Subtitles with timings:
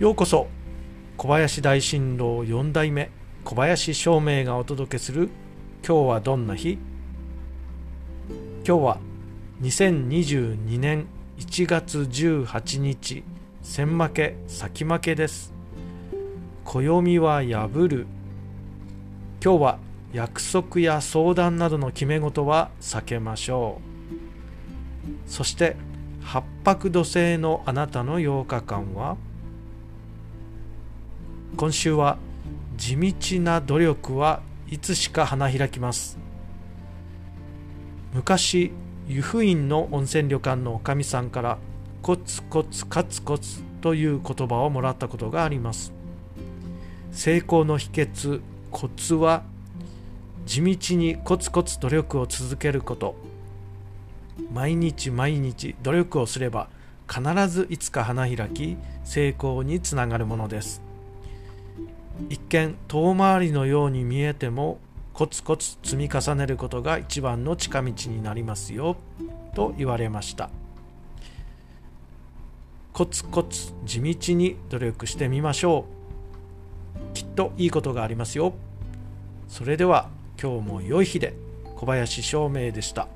[0.00, 0.48] ようこそ。
[1.18, 3.10] 小林大震動4代目。
[3.44, 5.28] 小林照明がお届けする。
[5.86, 6.78] 今日はどんな日？
[8.66, 8.98] 今日は
[9.60, 11.04] 2022年
[11.38, 13.24] 1月18日。
[13.60, 15.52] 千負け先負けです。
[16.64, 18.06] 暦は破る。
[19.44, 19.78] 今日は
[20.14, 23.82] 約束や相談などの決め事は避けましょ
[25.26, 25.30] う。
[25.30, 25.76] そして
[26.22, 29.18] 八白土星のあなたの8日間は？
[31.56, 32.16] 今週は
[32.76, 36.18] 地道な努力はいつしか花開きます。
[38.14, 38.72] 昔
[39.06, 41.58] 湯布院の温泉旅館のおかみさんから
[42.02, 45.92] コツコツカツコツという言葉をもらったことがあります。
[47.12, 49.42] 成功の秘訣コツは
[50.46, 53.16] 地道にコツコツ努力を続けること。
[54.52, 56.68] 毎日毎日努力をすれば
[57.08, 60.89] 必ずいつか花開き成功につながるものです。
[62.28, 64.78] 一見遠回りのように見えても
[65.12, 68.96] コツコツ積み重ねることが一番の近道になりますよ
[69.54, 70.50] と言われました。
[72.92, 75.86] コツコツ地道に努力してみましょ
[77.10, 77.14] う。
[77.14, 78.54] きっといいことがありますよ。
[79.48, 80.08] それでは
[80.40, 81.34] 今日も良い日で
[81.76, 83.08] 小林照明でした。